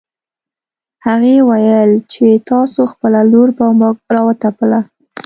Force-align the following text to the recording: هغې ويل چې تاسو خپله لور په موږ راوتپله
هغې 1.05 1.35
ويل 1.49 1.91
چې 2.11 2.27
تاسو 2.49 2.81
خپله 2.91 3.19
لور 3.31 3.49
په 3.57 3.65
موږ 3.79 3.95
راوتپله 4.15 4.79